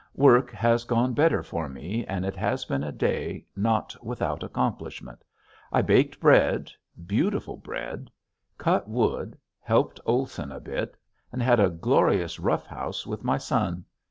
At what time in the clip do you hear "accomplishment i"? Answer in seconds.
4.41-5.83